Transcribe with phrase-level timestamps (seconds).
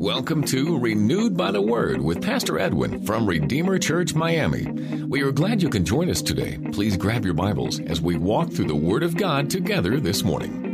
[0.00, 4.64] Welcome to Renewed by the Word with Pastor Edwin from Redeemer Church, Miami.
[5.04, 6.56] We are glad you can join us today.
[6.72, 10.70] Please grab your Bibles as we walk through the Word of God together this morning.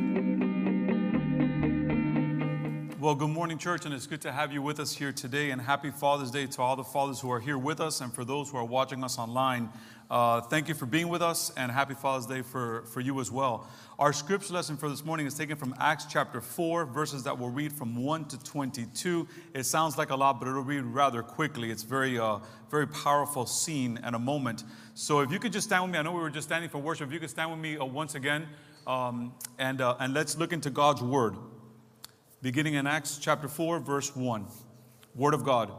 [3.01, 5.51] Well, good morning, church, and it's good to have you with us here today.
[5.51, 8.25] And happy Father's Day to all the fathers who are here with us and for
[8.25, 9.71] those who are watching us online.
[10.09, 13.33] Uh, thank you for being with us, and happy Father's Day for, for you as
[13.33, 13.69] well.
[13.99, 17.51] Our scripture lesson for this morning is taken from Acts chapter 4, verses that we'll
[17.51, 19.27] read from 1 to 22.
[19.53, 21.73] It sounds like a lot, but it'll read rather quickly.
[21.73, 22.39] It's very, uh,
[22.71, 24.63] very powerful scene and a moment.
[24.95, 26.79] So if you could just stand with me, I know we were just standing for
[26.79, 27.09] worship.
[27.09, 28.47] If you could stand with me uh, once again,
[28.87, 31.35] um, and, uh, and let's look into God's word.
[32.43, 34.47] Beginning in Acts chapter 4, verse 1.
[35.17, 35.73] Word of God.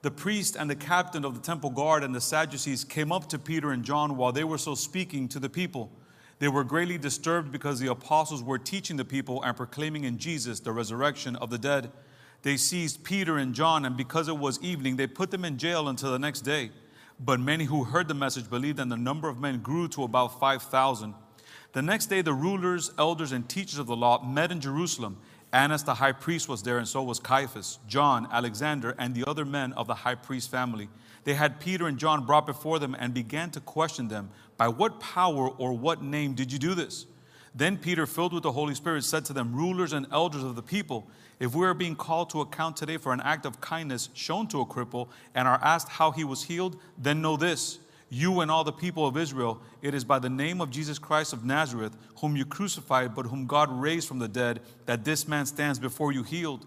[0.00, 3.38] The priest and the captain of the temple guard and the Sadducees came up to
[3.38, 5.90] Peter and John while they were so speaking to the people.
[6.38, 10.60] They were greatly disturbed because the apostles were teaching the people and proclaiming in Jesus
[10.60, 11.90] the resurrection of the dead.
[12.42, 15.88] They seized Peter and John, and because it was evening, they put them in jail
[15.88, 16.70] until the next day.
[17.18, 20.38] But many who heard the message believed, and the number of men grew to about
[20.38, 21.14] 5,000.
[21.72, 25.18] The next day, the rulers, elders, and teachers of the law met in Jerusalem.
[25.52, 29.44] Annas the high priest was there, and so was Caiaphas, John, Alexander, and the other
[29.44, 30.88] men of the high priest family.
[31.24, 35.00] They had Peter and John brought before them and began to question them By what
[35.00, 37.06] power or what name did you do this?
[37.54, 40.62] Then Peter, filled with the Holy Spirit, said to them, Rulers and elders of the
[40.62, 41.08] people,
[41.40, 44.60] if we are being called to account today for an act of kindness shown to
[44.60, 47.78] a cripple and are asked how he was healed, then know this
[48.10, 51.32] you and all the people of Israel, it is by the name of Jesus Christ
[51.32, 55.44] of Nazareth, whom you crucified, but whom God raised from the dead, that this man
[55.44, 56.66] stands before you healed.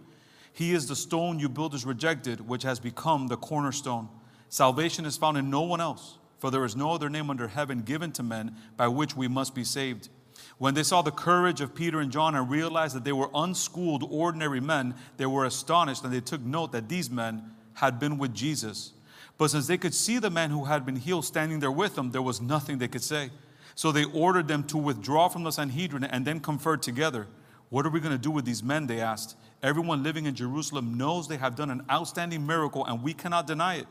[0.53, 4.09] He is the stone you builders rejected, which has become the cornerstone.
[4.49, 7.81] Salvation is found in no one else, for there is no other name under heaven
[7.81, 10.09] given to men by which we must be saved.
[10.57, 14.05] When they saw the courage of Peter and John and realized that they were unschooled,
[14.09, 18.33] ordinary men, they were astonished and they took note that these men had been with
[18.33, 18.93] Jesus.
[19.41, 22.11] But since they could see the man who had been healed standing there with them,
[22.11, 23.31] there was nothing they could say.
[23.73, 27.25] So they ordered them to withdraw from the Sanhedrin and then conferred together.
[27.69, 28.85] What are we going to do with these men?
[28.85, 29.35] They asked.
[29.63, 33.77] Everyone living in Jerusalem knows they have done an outstanding miracle, and we cannot deny
[33.77, 33.87] it.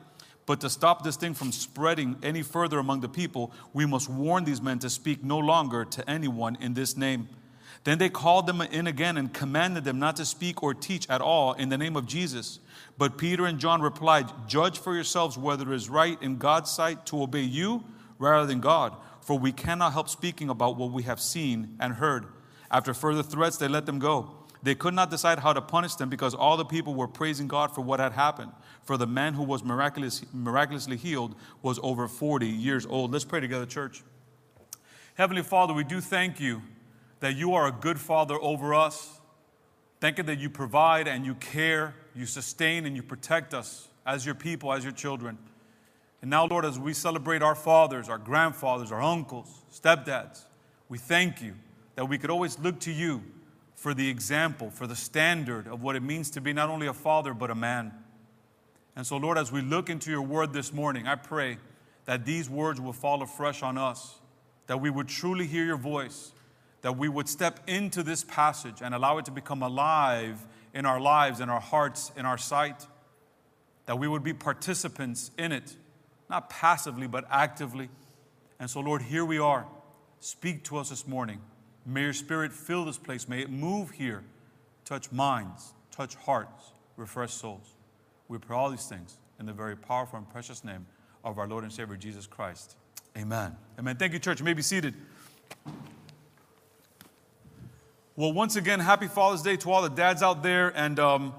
[0.46, 4.44] But to stop this thing from spreading any further among the people, we must warn
[4.44, 7.28] these men to speak no longer to anyone in this name.
[7.84, 11.22] Then they called them in again and commanded them not to speak or teach at
[11.22, 12.60] all in the name of Jesus.
[12.98, 17.06] But Peter and John replied, Judge for yourselves whether it is right in God's sight
[17.06, 17.84] to obey you
[18.18, 22.26] rather than God, for we cannot help speaking about what we have seen and heard.
[22.70, 24.30] After further threats, they let them go.
[24.62, 27.74] They could not decide how to punish them because all the people were praising God
[27.74, 28.52] for what had happened.
[28.82, 33.10] For the man who was miraculous, miraculously healed was over 40 years old.
[33.10, 34.02] Let's pray together, church.
[35.14, 36.60] Heavenly Father, we do thank you
[37.20, 39.20] that you are a good father over us.
[40.00, 44.24] Thank you that you provide and you care, you sustain and you protect us as
[44.26, 45.38] your people, as your children.
[46.22, 50.44] And now, Lord, as we celebrate our fathers, our grandfathers, our uncles, stepdads,
[50.88, 51.54] we thank you
[51.94, 53.22] that we could always look to you
[53.74, 56.92] for the example, for the standard of what it means to be not only a
[56.92, 57.92] father, but a man.
[58.94, 61.56] And so, Lord, as we look into your word this morning, I pray
[62.04, 64.18] that these words will fall afresh on us,
[64.66, 66.32] that we would truly hear your voice,
[66.82, 71.00] that we would step into this passage and allow it to become alive in our
[71.00, 72.86] lives, in our hearts, in our sight,
[73.86, 75.76] that we would be participants in it,
[76.28, 77.88] not passively, but actively.
[78.58, 79.66] And so, Lord, here we are.
[80.20, 81.40] Speak to us this morning.
[81.84, 83.28] May your spirit fill this place.
[83.28, 84.22] May it move here,
[84.84, 87.74] touch minds, touch hearts, refresh souls.
[88.28, 90.86] We pray all these things in the very powerful and precious name
[91.24, 92.76] of our Lord and Savior Jesus Christ.
[93.16, 93.56] Amen.
[93.78, 93.96] Amen.
[93.96, 94.38] Thank you, church.
[94.38, 94.94] You may be seated.
[98.20, 100.68] Well, once again, happy Father's Day to all the dads out there.
[100.76, 101.32] And, um,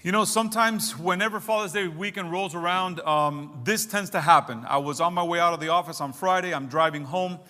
[0.00, 4.64] you know, sometimes whenever Father's Day weekend rolls around, um, this tends to happen.
[4.68, 6.54] I was on my way out of the office on Friday.
[6.54, 7.40] I'm driving home.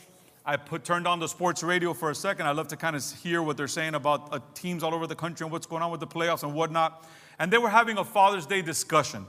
[0.46, 2.46] I put, turned on the sports radio for a second.
[2.46, 5.14] I love to kind of hear what they're saying about uh, teams all over the
[5.14, 7.06] country and what's going on with the playoffs and whatnot.
[7.38, 9.26] And they were having a Father's Day discussion.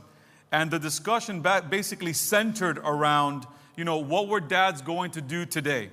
[0.50, 5.90] And the discussion basically centered around, you know, what were dads going to do today?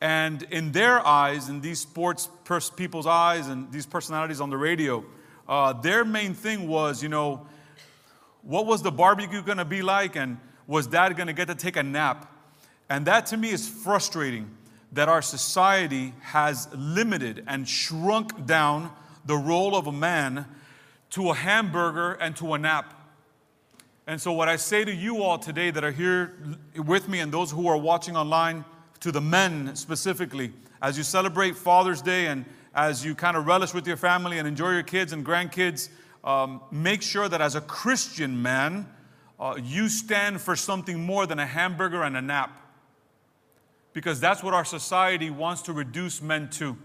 [0.00, 4.56] And in their eyes, in these sports pers- people's eyes, and these personalities on the
[4.56, 5.04] radio,
[5.48, 7.46] uh, their main thing was, you know,
[8.42, 11.54] what was the barbecue going to be like, and was dad going to get to
[11.54, 12.32] take a nap?
[12.88, 14.50] And that to me is frustrating
[14.92, 18.90] that our society has limited and shrunk down
[19.26, 20.46] the role of a man
[21.10, 22.94] to a hamburger and to a nap.
[24.06, 26.34] And so, what I say to you all today that are here
[26.76, 28.64] with me and those who are watching online,
[29.00, 30.52] to the men specifically,
[30.82, 34.46] as you celebrate Father's Day and as you kind of relish with your family and
[34.46, 35.88] enjoy your kids and grandkids,
[36.24, 38.86] um, make sure that as a Christian man,
[39.40, 42.60] uh, you stand for something more than a hamburger and a nap.
[43.92, 46.76] Because that's what our society wants to reduce men to.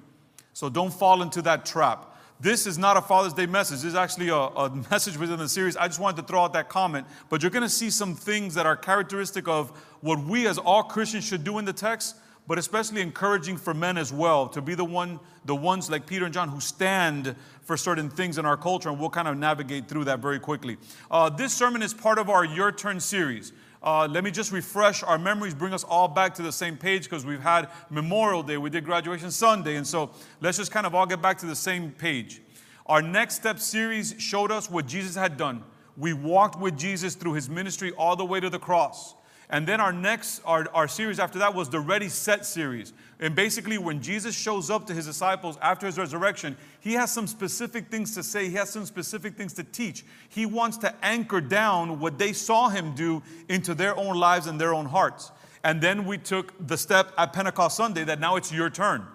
[0.54, 2.13] So don't fall into that trap.
[2.40, 3.78] This is not a Father's Day message.
[3.78, 5.78] This is actually a, a message within the series.
[5.78, 7.08] I just wanted to throw out that comment.
[7.30, 9.70] But you're going to see some things that are characteristic of
[10.02, 13.98] what we as all Christians should do in the text, but especially encouraging for men
[13.98, 17.78] as well to be the one, the ones like Peter and John who stand for
[17.78, 20.78] certain things in our culture, and we'll kind of navigate through that very quickly.
[21.10, 23.54] Uh, this sermon is part of our Your Turn series.
[23.84, 27.04] Uh, let me just refresh our memories, bring us all back to the same page
[27.04, 30.96] because we've had Memorial Day, we did Graduation Sunday, and so let's just kind of
[30.96, 32.42] all get back to the same page.
[32.86, 35.64] Our Next Step series showed us what Jesus had done.
[35.98, 39.16] We walked with Jesus through his ministry all the way to the cross.
[39.54, 42.92] And then our next, our, our series after that was the Ready Set series.
[43.20, 47.28] And basically, when Jesus shows up to his disciples after his resurrection, he has some
[47.28, 50.06] specific things to say, he has some specific things to teach.
[50.28, 54.60] He wants to anchor down what they saw him do into their own lives and
[54.60, 55.32] their own hearts.
[55.64, 59.06] And then we took the step at Pentecost Sunday that now it's your turn.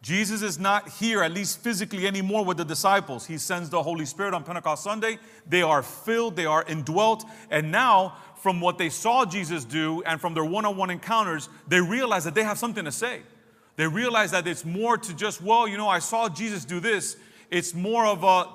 [0.00, 3.26] Jesus is not here, at least physically, anymore with the disciples.
[3.26, 5.18] He sends the Holy Spirit on Pentecost Sunday.
[5.46, 10.20] They are filled, they are indwelt, and now from what they saw Jesus do and
[10.20, 13.22] from their one on one encounters, they realize that they have something to say.
[13.76, 17.16] They realize that it's more to just, well, you know, I saw Jesus do this.
[17.50, 18.46] It's more of a,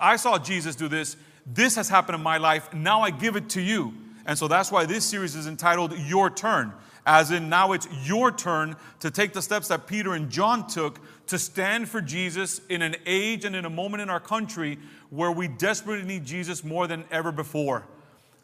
[0.00, 1.16] I saw Jesus do this.
[1.46, 2.72] This has happened in my life.
[2.72, 3.94] Now I give it to you.
[4.26, 6.72] And so that's why this series is entitled Your Turn,
[7.04, 10.98] as in now it's your turn to take the steps that Peter and John took
[11.28, 14.78] to stand for Jesus in an age and in a moment in our country
[15.10, 17.84] where we desperately need Jesus more than ever before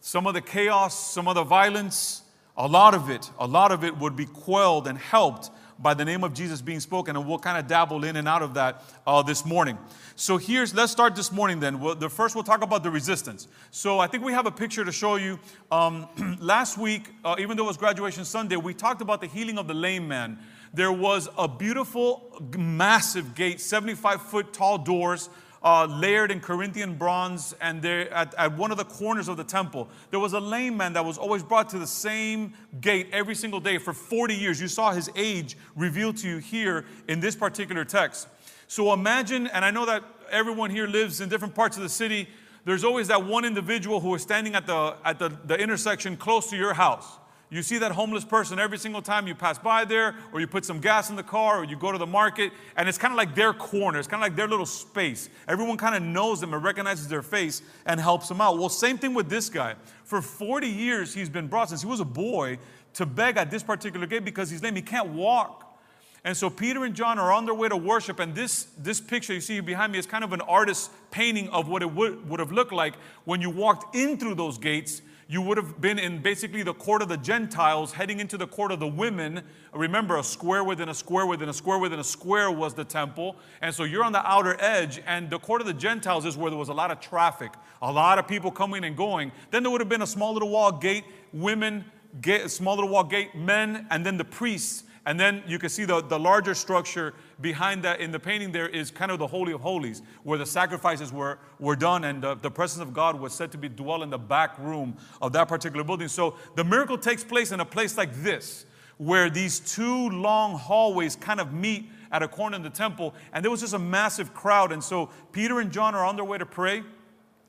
[0.05, 2.23] some of the chaos, some of the violence,
[2.57, 6.05] a lot of it, a lot of it would be quelled and helped by the
[6.05, 8.83] name of Jesus being spoken, and we'll kind of dabble in and out of that
[9.07, 9.79] uh, this morning.
[10.17, 11.79] So here's, let's start this morning then.
[11.79, 13.47] We'll, the first, we'll talk about the resistance.
[13.71, 15.39] So I think we have a picture to show you.
[15.71, 16.09] Um,
[16.41, 19.69] last week, uh, even though it was graduation Sunday, we talked about the healing of
[19.69, 20.37] the lame man.
[20.75, 25.29] There was a beautiful, massive gate, 75 foot tall doors
[25.65, 29.45] uh, layered in Corinthian bronze, and there at, at one of the corners of the
[29.45, 33.35] temple, there was a lame man that was always brought to the same gate every
[33.35, 34.61] single day for 40 years.
[34.61, 38.29] You saw his age revealed to you here in this particular text.
[38.67, 42.29] So imagine, and I know that everyone here lives in different parts of the city.
[42.65, 46.49] There's always that one individual who is standing at the at the, the intersection close
[46.51, 47.19] to your house.
[47.53, 50.65] You see that homeless person every single time you pass by there, or you put
[50.65, 53.19] some gas in the car, or you go to the market, and it's kind of
[53.19, 53.99] like their corner.
[53.99, 55.29] It's kind of like their little space.
[55.47, 58.57] Everyone kind of knows them and recognizes their face and helps them out.
[58.57, 59.75] Well, same thing with this guy.
[60.05, 62.59] For 40 years, he's been brought since he was a boy
[62.95, 64.75] to beg at this particular gate because he's lame.
[64.75, 65.79] He can't walk.
[66.25, 69.35] And so Peter and John are on their way to worship, and this, this picture
[69.35, 72.41] you see behind me is kind of an artist's painting of what it would, would
[72.41, 72.95] have looked like
[73.27, 75.03] when you walked in through those gates
[75.33, 78.71] you would have been in basically the court of the Gentiles, heading into the court
[78.71, 79.41] of the women.
[79.73, 83.37] Remember, a square within a square within a square within a square was the temple.
[83.63, 86.51] And so you're on the outer edge, and the court of the Gentiles is where
[86.51, 87.51] there was a lot of traffic,
[87.81, 89.33] a lot of people coming and going.
[89.51, 91.87] Then there would have been a small little wall gate, women,
[92.21, 94.85] gate, small little wall gate, men, and then the priests.
[95.05, 98.69] And then you can see the, the larger structure behind that in the painting there
[98.69, 102.37] is kind of the Holy of Holies, where the sacrifices were, were done and the,
[102.37, 105.49] the presence of God was said to be dwell in the back room of that
[105.49, 106.07] particular building.
[106.07, 108.65] So the miracle takes place in a place like this,
[108.97, 113.45] where these two long hallways kind of meet at a corner in the temple, and
[113.45, 114.71] there was just a massive crowd.
[114.71, 116.85] And so Peter and John are on their way to pray,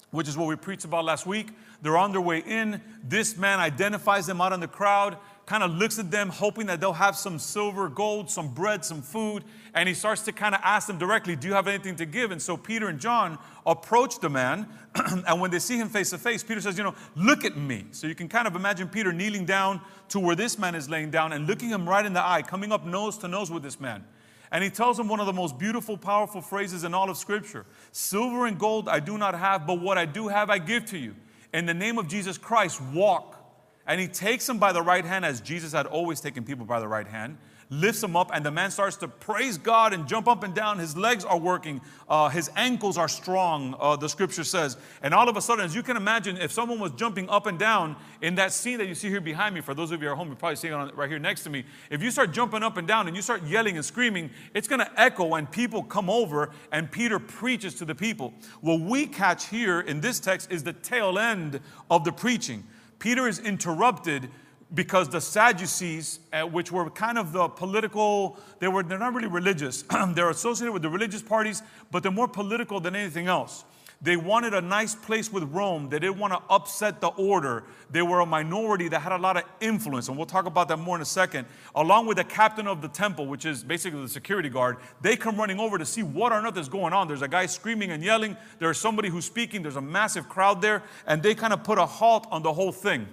[0.10, 1.50] which is what we preached about last week.
[1.82, 2.82] They're on their way in.
[3.04, 6.80] This man identifies them out in the crowd kind of looks at them, hoping that
[6.80, 9.44] they'll have some silver, gold, some bread, some food.
[9.74, 12.32] And he starts to kind of ask them directly, Do you have anything to give?
[12.32, 14.68] And so Peter and John approach the man.
[15.28, 17.86] and when they see him face to face, Peter says, You know, look at me.
[17.92, 21.12] So you can kind of imagine Peter kneeling down to where this man is laying
[21.12, 23.80] down and looking him right in the eye, coming up nose to nose with this
[23.80, 24.06] man.
[24.52, 27.66] And he tells him one of the most beautiful, powerful phrases in all of Scripture
[27.92, 30.98] Silver and gold I do not have, but what I do have I give to
[30.98, 31.16] you.
[31.54, 33.43] In the name of Jesus Christ, walk.
[33.86, 36.80] And he takes him by the right hand, as Jesus had always taken people by
[36.80, 37.38] the right hand,
[37.70, 40.80] lifts him up, and the man starts to praise God and jump up and down.
[40.80, 44.78] His legs are working, uh, his ankles are strong, uh, the scripture says.
[45.02, 47.58] And all of a sudden, as you can imagine, if someone was jumping up and
[47.58, 50.16] down in that scene that you see here behind me, for those of you at
[50.16, 51.66] home, you're probably seeing it right here next to me.
[51.90, 54.80] If you start jumping up and down and you start yelling and screaming, it's going
[54.80, 58.34] to echo when people come over and Peter preaches to the people.
[58.62, 61.60] What we catch here in this text is the tail end
[61.90, 62.64] of the preaching.
[63.04, 64.30] Peter is interrupted
[64.74, 69.28] because the Sadducees, uh, which were kind of the political, they were they're not really
[69.28, 69.84] religious.
[70.14, 73.66] they're associated with the religious parties, but they're more political than anything else.
[74.04, 75.88] They wanted a nice place with Rome.
[75.88, 77.64] They didn't want to upset the order.
[77.90, 80.78] They were a minority that had a lot of influence, and we'll talk about that
[80.78, 81.48] more in a second.
[81.74, 85.38] Along with the captain of the temple, which is basically the security guard, they come
[85.38, 87.08] running over to see what on earth is going on.
[87.08, 88.36] There's a guy screaming and yelling.
[88.60, 89.62] There's somebody who's speaking.
[89.62, 92.74] There's a massive crowd there, and they kind of put a halt on the whole
[92.74, 93.08] thing.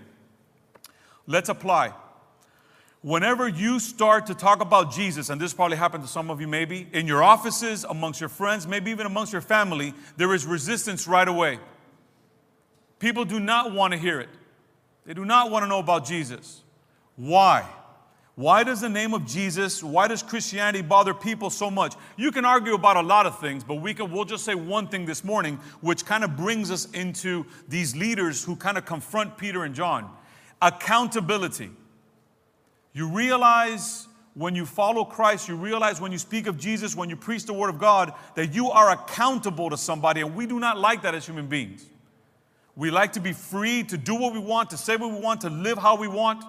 [1.28, 1.92] Let's apply.
[3.02, 6.46] Whenever you start to talk about Jesus, and this probably happened to some of you
[6.46, 11.08] maybe, in your offices, amongst your friends, maybe even amongst your family, there is resistance
[11.08, 11.58] right away.
[12.98, 14.28] People do not want to hear it.
[15.06, 16.62] They do not want to know about Jesus.
[17.16, 17.66] Why?
[18.34, 21.94] Why does the name of Jesus, why does Christianity bother people so much?
[22.16, 24.88] You can argue about a lot of things, but we can, we'll just say one
[24.88, 29.36] thing this morning, which kind of brings us into these leaders who kind of confront
[29.36, 30.10] Peter and John
[30.62, 31.70] accountability.
[32.92, 37.16] You realize when you follow Christ, you realize when you speak of Jesus, when you
[37.16, 40.78] preach the Word of God, that you are accountable to somebody, and we do not
[40.78, 41.84] like that as human beings.
[42.76, 45.42] We like to be free to do what we want, to say what we want,
[45.42, 46.44] to live how we want,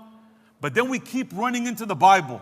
[0.62, 2.42] but then we keep running into the Bible.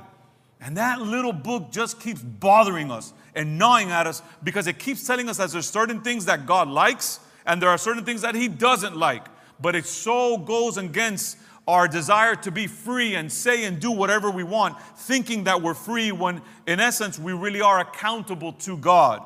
[0.61, 5.07] And that little book just keeps bothering us and gnawing at us because it keeps
[5.07, 8.35] telling us that there's certain things that God likes and there are certain things that
[8.35, 9.25] He doesn't like.
[9.61, 11.37] But it so goes against
[11.69, 15.75] our desire to be free and say and do whatever we want, thinking that we're
[15.75, 19.23] free when in essence we really are accountable to God.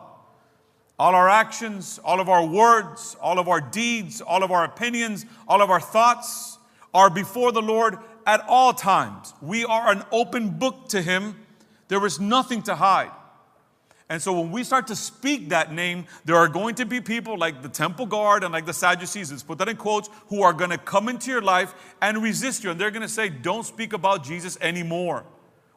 [1.00, 5.26] All our actions, all of our words, all of our deeds, all of our opinions,
[5.48, 6.58] all of our thoughts
[6.94, 7.98] are before the Lord
[8.28, 9.34] at all times.
[9.42, 11.36] We are an open book to Him.
[11.88, 13.12] There is nothing to hide.
[14.14, 17.36] And so when we start to speak that name, there are going to be people
[17.36, 20.54] like the temple guard and like the Sadducees, let's put that in quotes, who are
[20.54, 22.70] going to come into your life and resist you.
[22.70, 25.26] And they're going to say, don't speak about Jesus anymore.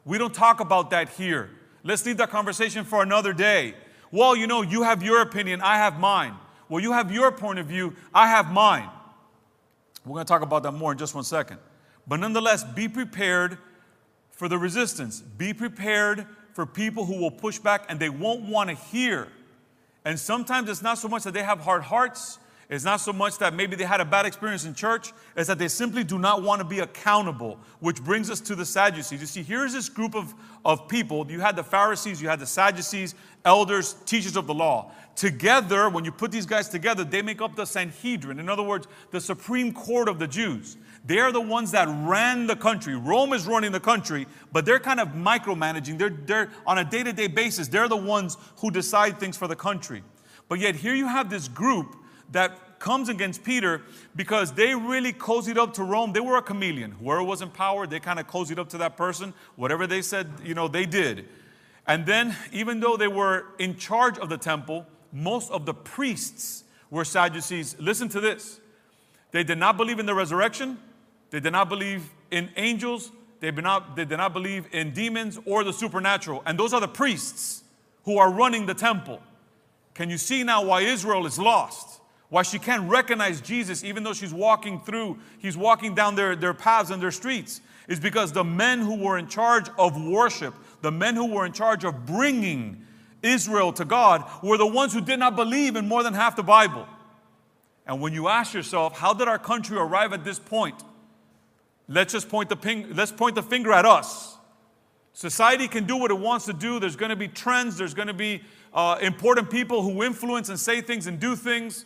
[0.05, 1.49] We don't talk about that here.
[1.83, 3.73] Let's leave that conversation for another day.
[4.11, 6.35] Well, you know, you have your opinion, I have mine.
[6.69, 8.87] Well, you have your point of view, I have mine.
[10.05, 11.57] We're going to talk about that more in just one second.
[12.05, 13.57] But nonetheless, be prepared
[14.29, 15.21] for the resistance.
[15.21, 19.27] Be prepared for people who will push back and they won't want to hear.
[20.05, 23.37] And sometimes it's not so much that they have hard hearts, it's not so much
[23.37, 26.41] that maybe they had a bad experience in church, it's that they simply do not
[26.41, 29.21] want to be accountable, which brings us to the Sadducees.
[29.21, 30.33] You see, here's this group of,
[30.65, 31.29] of people.
[31.29, 33.13] You had the Pharisees, you had the Sadducees,
[33.45, 34.91] elders, teachers of the law.
[35.15, 38.39] Together, when you put these guys together, they make up the Sanhedrin.
[38.39, 40.75] In other words, the Supreme Court of the Jews.
[41.07, 42.95] They're the ones that ran the country.
[42.95, 45.97] Rome is running the country, but they're kind of micromanaging.
[45.97, 49.47] They're, they're on a day to day basis, they're the ones who decide things for
[49.47, 50.03] the country.
[50.49, 51.95] But yet, here you have this group
[52.33, 53.81] that comes against Peter
[54.15, 56.11] because they really cozied up to Rome.
[56.11, 56.91] They were a chameleon.
[56.91, 59.33] Whoever was in power, they kind of cozied up to that person.
[59.55, 61.27] Whatever they said, you know, they did.
[61.87, 66.65] And then, even though they were in charge of the temple, most of the priests
[66.89, 67.77] were Sadducees.
[67.79, 68.59] Listen to this.
[69.31, 70.77] They did not believe in the resurrection.
[71.29, 73.11] They did not believe in angels.
[73.39, 76.41] They did not, they did not believe in demons or the supernatural.
[76.45, 77.63] And those are the priests
[78.03, 79.21] who are running the temple.
[79.93, 82.01] Can you see now why Israel is lost?
[82.29, 86.53] Why she can't recognize Jesus even though she's walking through, he's walking down their, their
[86.53, 87.61] paths and their streets?
[87.87, 91.53] Is because the men who were in charge of worship, the men who were in
[91.53, 92.85] charge of bringing
[93.23, 96.43] Israel to God, were the ones who did not believe in more than half the
[96.43, 96.85] Bible.
[97.85, 100.83] And when you ask yourself, how did our country arrive at this point?
[101.87, 104.35] Let's just point the, ping, let's point the finger at us.
[105.13, 106.79] Society can do what it wants to do.
[106.79, 110.59] There's going to be trends, there's going to be uh, important people who influence and
[110.59, 111.85] say things and do things.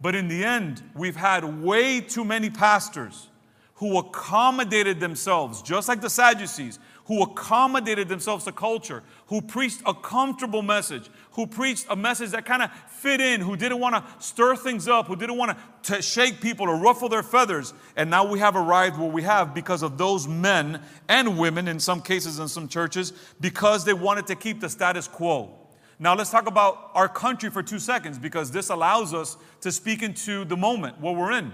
[0.00, 3.28] But in the end, we've had way too many pastors
[3.74, 6.78] who accommodated themselves, just like the Sadducees,
[7.10, 12.44] who accommodated themselves to culture, who preached a comfortable message, who preached a message that
[12.44, 16.00] kind of fit in, who didn't want to stir things up, who didn't want to
[16.00, 17.74] shake people or ruffle their feathers.
[17.96, 21.80] And now we have arrived where we have because of those men and women, in
[21.80, 25.50] some cases in some churches, because they wanted to keep the status quo.
[25.98, 30.04] Now let's talk about our country for two seconds because this allows us to speak
[30.04, 31.52] into the moment what we're in.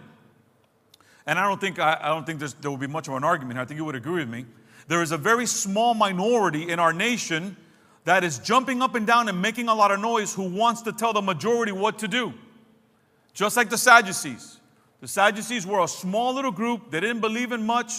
[1.25, 3.59] And I don't think I, I don't think there will be much of an argument.
[3.59, 4.45] I think you would agree with me
[4.89, 7.57] there is a very small minority in our nation
[8.05, 10.93] that is jumping up and down and making a lot of noise who wants to
[10.93, 12.33] tell the majority what to do.
[13.35, 14.61] Just like the Sadducees.
[15.01, 17.93] The Sadducees were a small little group, they didn't believe in much,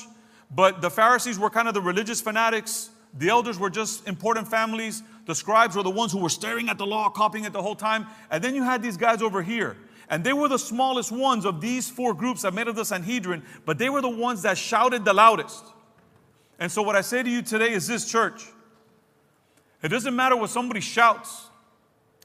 [0.50, 2.90] but the Pharisees were kind of the religious fanatics.
[3.18, 5.04] The elders were just important families.
[5.26, 7.76] The scribes were the ones who were staring at the law, copying it the whole
[7.76, 8.08] time.
[8.32, 9.76] And then you had these guys over here.
[10.10, 13.44] And they were the smallest ones of these four groups that made up the Sanhedrin,
[13.66, 15.66] but they were the ones that shouted the loudest.
[16.60, 18.46] And so, what I say to you today is this, church.
[19.84, 21.48] It doesn't matter what somebody shouts,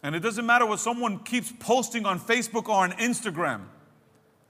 [0.03, 3.63] and it doesn't matter what someone keeps posting on Facebook or on Instagram.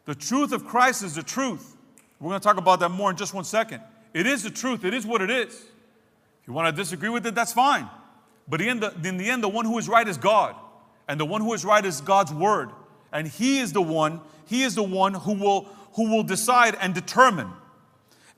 [0.05, 1.77] The truth of Christ is the truth.
[2.21, 3.81] We're going to talk about that more in just one second.
[4.15, 5.55] It is the truth, it is what it is.
[5.55, 7.89] If you want to disagree with it, that's fine.
[8.49, 10.57] But in the, in the end, the one who is right is God.
[11.09, 12.71] And the one who is right is God's word.
[13.13, 16.95] And He is the one, He is the one who will, who will decide and
[16.95, 17.49] determine.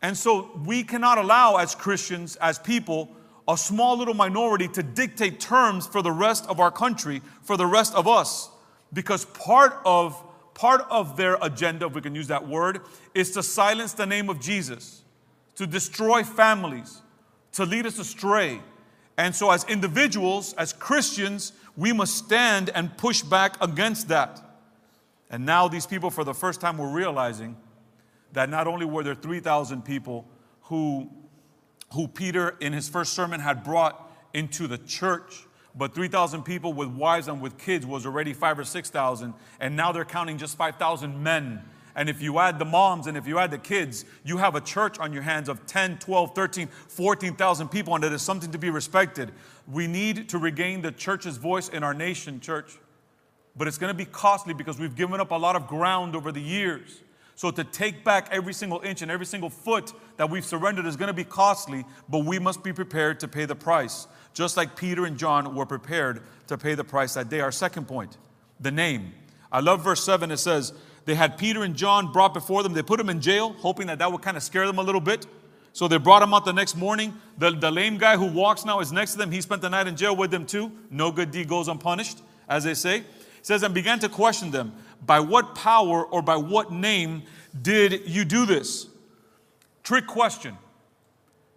[0.05, 3.09] And so we cannot allow, as Christians, as people,
[3.49, 7.65] a small little minority to dictate terms for the rest of our country, for the
[7.65, 8.51] rest of us.
[8.93, 12.83] Because part of part of their agenda, if we can use that word,
[13.15, 15.05] is to silence the name of Jesus,
[15.55, 17.01] to destroy families,
[17.53, 18.61] to lead us astray.
[19.17, 24.39] And so, as individuals, as Christians, we must stand and push back against that.
[25.31, 27.57] And now, these people, for the first time, were realizing
[28.35, 30.27] that not only were there 3,000 people
[30.63, 31.09] who,
[31.93, 36.89] who Peter, in his first sermon, had brought into the church, but 3,000 people with
[36.89, 39.35] wives and with kids was already five or 6,000.
[39.59, 41.63] And now they're counting just 5,000 men.
[41.97, 44.61] And if you add the moms and if you add the kids, you have a
[44.61, 48.59] church on your hands of 10, 12, 13, 14,000 people, and that is something to
[48.59, 49.33] be respected.
[49.71, 52.79] We need to regain the church's voice in our nation, church.
[53.57, 56.33] But it's going to be costly because we've given up a lot of ground over
[56.33, 57.04] the years.
[57.37, 60.97] So to take back every single inch and every single foot that we've surrendered is
[60.97, 64.77] going to be costly, but we must be prepared to pay the price just like
[64.77, 67.41] Peter and John were prepared to pay the price that day.
[67.41, 68.19] Our second point,
[68.61, 69.15] the name.
[69.51, 70.31] I love verse 7.
[70.31, 70.75] It says,
[71.05, 72.73] They had Peter and John brought before them.
[72.73, 75.01] They put them in jail, hoping that that would kind of scare them a little
[75.01, 75.27] bit.
[75.73, 77.15] So they brought him out the next morning.
[77.39, 79.31] The, the lame guy who walks now is next to them.
[79.31, 80.71] He spent the night in jail with them too.
[80.91, 82.99] No good deed goes unpunished, as they say.
[82.99, 83.07] It
[83.43, 84.73] says, and began to question them,
[85.05, 87.23] By what power or by what name
[87.61, 88.87] did you do this?
[89.83, 90.57] Trick question.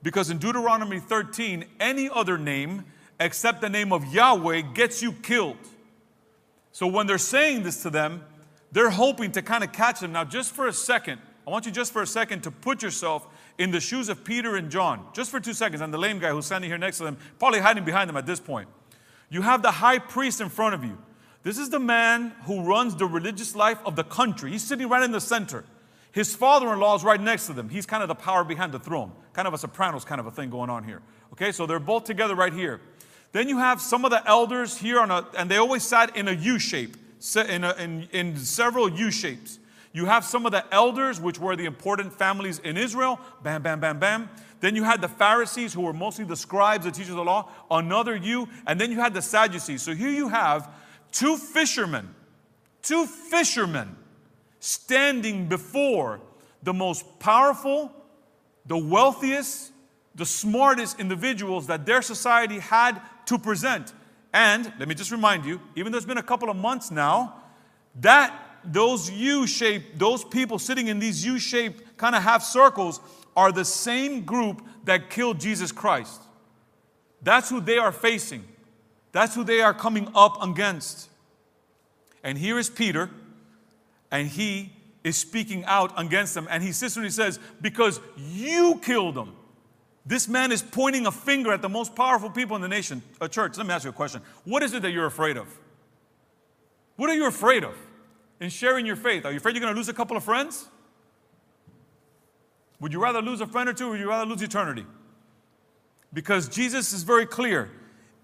[0.03, 2.86] Because in Deuteronomy 13, any other name
[3.20, 5.58] except the name of Yahweh gets you killed.
[6.72, 8.24] So when they're saying this to them,
[8.72, 10.12] they're hoping to kind of catch them.
[10.12, 13.26] Now, just for a second, I want you just for a second to put yourself
[13.58, 16.30] in the shoes of Peter and John, just for two seconds, and the lame guy
[16.30, 18.67] who's standing here next to them, probably hiding behind them at this point.
[19.30, 20.97] You have the high priest in front of you.
[21.43, 24.52] This is the man who runs the religious life of the country.
[24.52, 25.63] He's sitting right in the center.
[26.12, 27.69] His father in law is right next to them.
[27.69, 30.32] He's kind of the power behind the throne, kind of a Sopranos kind of a
[30.32, 31.02] thing going on here.
[31.34, 32.82] Okay, so they're both together right here.
[33.34, 36.28] Then you have some of the elders here on a, and they always sat in
[36.28, 36.97] a U shape,
[37.36, 39.60] in, a, in, in several U shapes.
[39.93, 43.80] You have some of the elders, which were the important families in Israel, bam, bam,
[43.80, 44.30] bam, bam.
[44.60, 47.50] Then you had the Pharisees, who were mostly the scribes, the teachers of the law,
[47.69, 48.47] another U.
[48.65, 49.82] And then you had the Sadducees.
[49.82, 50.69] So here you have
[51.12, 52.13] two fishermen,
[52.82, 53.96] two fishermen
[54.60, 56.20] standing before
[56.63, 57.91] the most powerful,
[58.65, 59.72] the wealthiest,
[60.15, 63.93] the smartest individuals that their society had to present.
[64.34, 67.36] And let me just remind you, even though it's been a couple of months now,
[68.02, 73.00] that those U-shaped, those people sitting in these U-shaped kind of half circles
[73.36, 76.22] are the same group that killed Jesus Christ.
[77.22, 78.43] That's who they are facing.
[79.12, 81.10] That's who they are coming up against.
[82.24, 83.10] And here is Peter
[84.12, 86.48] and he is speaking out against them.
[86.50, 89.36] And he sits and he says, Because you killed them.
[90.06, 93.02] This man is pointing a finger at the most powerful people in the nation.
[93.20, 94.22] A church, let me ask you a question.
[94.46, 95.48] What is it that you're afraid of?
[96.96, 97.76] What are you afraid of
[98.39, 99.26] in sharing your faith?
[99.26, 100.67] Are you afraid you're going to lose a couple of friends?
[102.80, 104.86] Would you rather lose a friend or two, or would you rather lose eternity?
[106.13, 107.70] Because Jesus is very clear.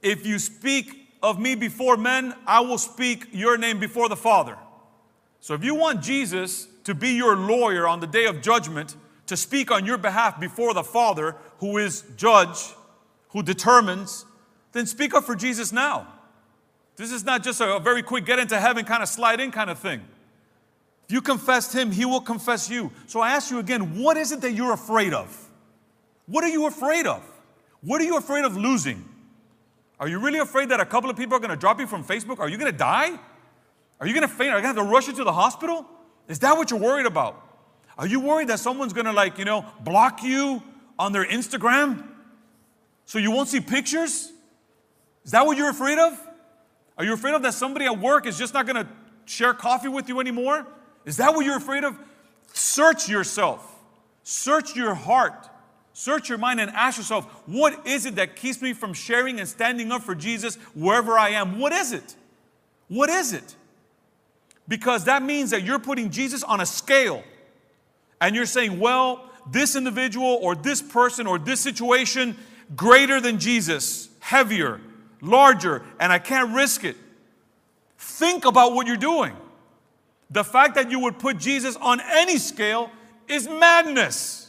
[0.04, 4.58] If you speak of me before men, I will speak your name before the Father.
[5.40, 8.96] So if you want Jesus to be your lawyer on the day of judgment,
[9.28, 12.74] to speak on your behalf before the Father, who is judge,
[13.30, 14.26] who determines,
[14.74, 16.08] then speak up for Jesus now.
[16.98, 19.70] This is not just a, very quick get into heaven kind of slide in kind
[19.70, 20.02] of thing.
[21.06, 22.92] If you confess Him, He will confess you.
[23.08, 25.50] So I ask you again, what is it that you're afraid of?
[26.26, 27.24] What are you afraid of?
[27.82, 29.04] What are you afraid of losing?
[30.00, 32.04] Are you really afraid that a couple of people are going to drop you from
[32.04, 32.40] Facebook?
[32.40, 33.18] Are you going to die?
[34.00, 34.52] Are you going to faint?
[34.52, 35.86] Are you going to have to rush you to the hospital?
[36.28, 37.42] Is that what you're worried about?
[37.98, 40.64] Are you worried that someone's going to, like, you know, block you
[40.98, 42.08] on their Instagram
[43.06, 44.32] so you won't see pictures?
[45.24, 46.20] Is that what you're afraid of?
[46.98, 48.88] Are you afraid of that somebody at work is just not going to
[49.26, 50.68] share coffee with you anymore?
[51.06, 51.98] Is that what you're afraid of?
[52.54, 53.80] Search yourself,
[54.24, 55.50] search your heart,
[55.94, 59.48] search your mind, and ask yourself, what is it that keeps me from sharing and
[59.48, 61.60] standing up for Jesus wherever I am?
[61.60, 62.16] What is it?
[62.88, 63.56] What is it?
[64.68, 67.24] Because that means that you're putting Jesus on a scale
[68.22, 72.38] and you're saying, well, this individual or this person or this situation
[72.76, 74.80] greater than Jesus, heavier,
[75.22, 76.96] larger, and I can't risk it.
[77.98, 79.36] Think about what you're doing.
[80.30, 82.90] The fact that you would put Jesus on any scale
[83.28, 84.43] is madness.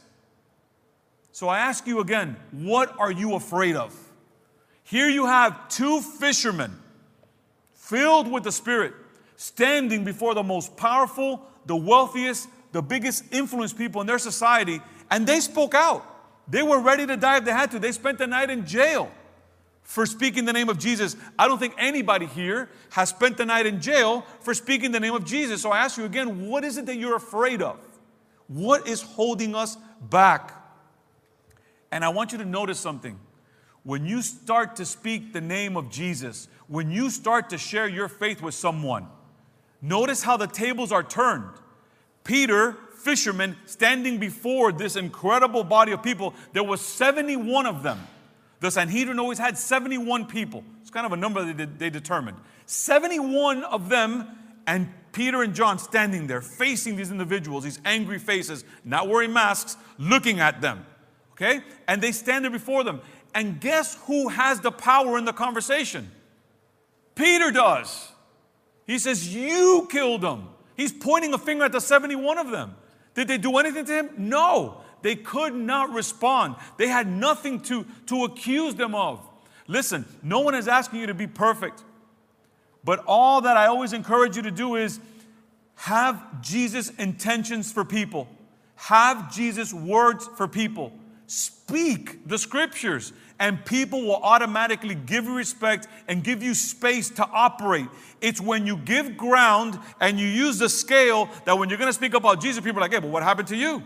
[1.35, 3.93] So I ask you again, what are you afraid of?
[4.85, 6.79] Here you have two fishermen
[7.73, 8.95] filled with the Spirit
[9.35, 15.27] standing before the most powerful, the wealthiest, the biggest influence people in their society, and
[15.27, 16.07] they spoke out.
[16.47, 17.81] They were ready to die if they had to.
[17.81, 19.11] They spent the night in jail
[19.83, 21.17] for speaking the name of Jesus.
[21.37, 25.15] I don't think anybody here has spent the night in jail for speaking the name
[25.15, 25.63] of Jesus.
[25.63, 27.81] So I ask you again, what is it that you're afraid of?
[28.47, 30.61] What is holding us back?
[31.95, 33.21] And I want you to notice something.
[33.85, 38.09] When you start to speak the name of Jesus, when you start to share your
[38.09, 39.07] faith with someone,
[39.81, 41.53] notice how the tables are turned.
[42.25, 48.05] Peter, fisherman, standing before this incredible body of people, there was 71 of them.
[48.59, 50.65] The Sanhedrin always had 71 people.
[50.81, 52.39] It's kind of a number that they determined.
[52.67, 54.27] 71 of them,
[54.67, 59.77] and Peter and John standing there facing these individuals, these angry faces, not wearing masks,
[59.97, 60.87] looking at them.
[61.35, 61.63] Okay?
[61.87, 63.01] And they stand there before them.
[63.35, 66.11] And guess who has the power in the conversation?
[67.15, 68.13] Peter does.
[68.87, 70.49] He says, You killed them.
[70.77, 72.77] He's pointing a finger at the 71 of them.
[73.15, 74.11] Did they do anything to him?
[74.17, 74.81] No.
[75.03, 76.57] They could not respond.
[76.79, 79.21] They had nothing to, to accuse them of.
[79.67, 81.83] Listen, no one is asking you to be perfect.
[82.83, 85.01] But all that I always encourage you to do is
[85.77, 88.29] have Jesus' intentions for people,
[88.77, 90.93] have Jesus' words for people.
[91.27, 97.27] Speak the scriptures, and people will automatically give you respect and give you space to
[97.27, 97.89] operate.
[98.21, 101.95] It's when you give ground and you use the scale that when you're going to
[101.95, 103.83] speak about Jesus, people are like, hey, but what happened to you?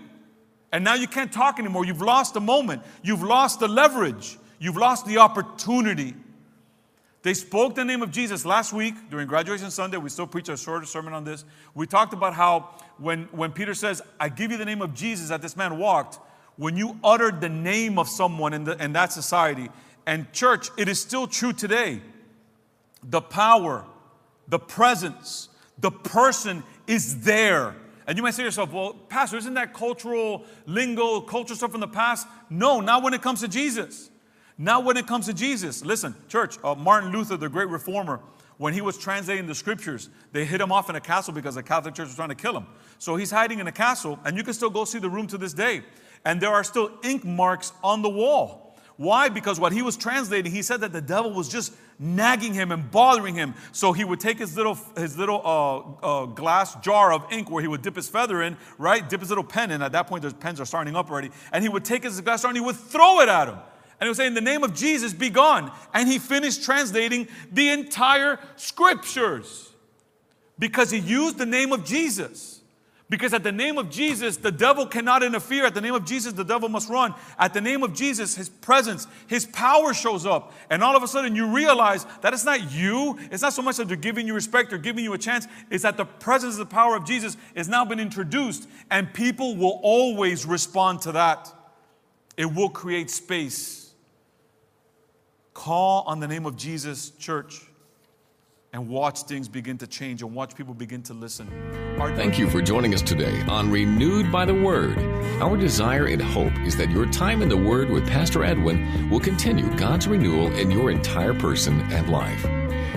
[0.73, 1.85] And now you can't talk anymore.
[1.87, 6.15] You've lost the moment, you've lost the leverage, you've lost the opportunity.
[7.23, 9.97] They spoke the name of Jesus last week during graduation Sunday.
[9.97, 11.45] We still preach a shorter sermon on this.
[11.75, 15.31] We talked about how when, when Peter says, I give you the name of Jesus
[15.31, 16.21] that this man walked,
[16.59, 19.71] when you uttered the name of someone in, the, in that society,
[20.07, 22.03] and church, it is still true today.
[23.03, 23.85] The power,
[24.49, 27.77] the presence, the person is there.
[28.09, 31.81] And you might say to yourself, well, Pastor, isn't that cultural lingo, cultural stuff from
[31.81, 32.27] the past?
[32.51, 34.11] No, not when it comes to Jesus.
[34.57, 35.85] Not when it comes to Jesus.
[35.85, 38.19] Listen, church, uh, Martin Luther, the great reformer,
[38.57, 41.63] when he was translating the scriptures, they hid him off in a castle because the
[41.63, 42.67] Catholic Church was trying to kill him.
[42.99, 45.39] So he's hiding in a castle, and you can still go see the room to
[45.39, 45.83] this day
[46.25, 48.77] and there are still ink marks on the wall.
[48.97, 49.29] Why?
[49.29, 52.91] Because what he was translating, he said that the devil was just nagging him and
[52.91, 53.55] bothering him.
[53.71, 57.63] So he would take his little his little uh, uh, glass jar of ink where
[57.63, 59.09] he would dip his feather in, right?
[59.09, 59.83] Dip his little pen in.
[59.83, 61.31] At that point, those pens are starting up already.
[61.53, 63.59] And he would take his glass jar and he would throw it at him.
[64.01, 67.29] And he would say, "In the name of Jesus, be gone." And he finished translating
[67.53, 69.71] the entire scriptures
[70.59, 72.58] because he used the name of Jesus.
[73.11, 75.65] Because at the name of Jesus, the devil cannot interfere.
[75.65, 77.15] At the name of Jesus, the devil must run.
[77.39, 80.53] At the name of Jesus, his presence, his power shows up.
[80.69, 83.19] And all of a sudden, you realize that it's not you.
[83.31, 85.47] It's not so much that they're giving you respect or giving you a chance.
[85.71, 88.69] It's that the presence, of the power of Jesus has now been introduced.
[88.91, 91.51] And people will always respond to that.
[92.37, 93.95] It will create space.
[95.55, 97.68] Call on the name of Jesus, church
[98.73, 101.49] and watch things begin to change and watch people begin to listen.
[101.99, 104.99] Our- Thank you for joining us today on Renewed by the Word.
[105.41, 109.21] Our desire and hope is that your time in the Word with Pastor Edwin will
[109.21, 112.43] continue God's renewal in your entire person and life.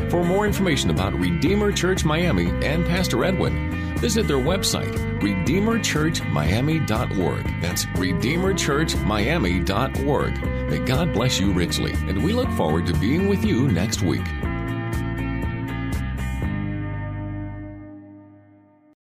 [0.09, 7.61] For more information about Redeemer Church Miami and Pastor Edwin, visit their website, redeemerchurchmiami.org.
[7.61, 10.69] That's redeemerchurchmiami.org.
[10.69, 14.25] May God bless you richly, and we look forward to being with you next week.